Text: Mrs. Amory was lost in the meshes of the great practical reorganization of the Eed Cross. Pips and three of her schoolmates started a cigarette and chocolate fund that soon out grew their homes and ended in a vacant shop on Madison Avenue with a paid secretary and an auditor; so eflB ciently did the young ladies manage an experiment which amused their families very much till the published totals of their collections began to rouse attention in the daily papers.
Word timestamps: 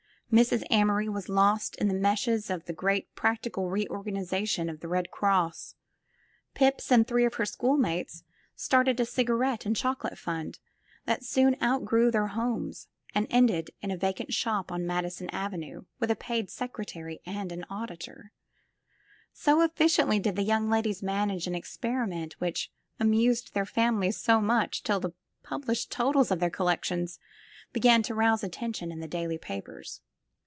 Mrs. 0.31 0.63
Amory 0.71 1.09
was 1.09 1.27
lost 1.27 1.75
in 1.75 1.89
the 1.89 1.93
meshes 1.93 2.49
of 2.49 2.63
the 2.63 2.71
great 2.71 3.13
practical 3.15 3.69
reorganization 3.69 4.69
of 4.69 4.79
the 4.79 4.87
Eed 4.97 5.11
Cross. 5.11 5.75
Pips 6.53 6.89
and 6.89 7.05
three 7.05 7.25
of 7.25 7.33
her 7.33 7.45
schoolmates 7.45 8.23
started 8.55 8.97
a 9.01 9.05
cigarette 9.05 9.65
and 9.65 9.75
chocolate 9.75 10.17
fund 10.17 10.57
that 11.05 11.25
soon 11.25 11.57
out 11.59 11.83
grew 11.83 12.09
their 12.09 12.27
homes 12.27 12.87
and 13.13 13.27
ended 13.29 13.71
in 13.81 13.91
a 13.91 13.97
vacant 13.97 14.33
shop 14.33 14.71
on 14.71 14.87
Madison 14.87 15.29
Avenue 15.31 15.83
with 15.99 16.09
a 16.09 16.15
paid 16.15 16.49
secretary 16.49 17.19
and 17.25 17.51
an 17.51 17.65
auditor; 17.69 18.31
so 19.33 19.57
eflB 19.59 19.79
ciently 19.83 20.21
did 20.21 20.37
the 20.37 20.43
young 20.43 20.69
ladies 20.69 21.03
manage 21.03 21.45
an 21.45 21.55
experiment 21.55 22.39
which 22.39 22.71
amused 23.01 23.53
their 23.53 23.65
families 23.65 24.23
very 24.25 24.41
much 24.41 24.81
till 24.81 25.01
the 25.01 25.11
published 25.43 25.91
totals 25.91 26.31
of 26.31 26.39
their 26.39 26.49
collections 26.49 27.19
began 27.73 28.01
to 28.01 28.15
rouse 28.15 28.45
attention 28.45 28.93
in 28.93 29.01
the 29.01 29.09
daily 29.09 29.37
papers. 29.37 29.99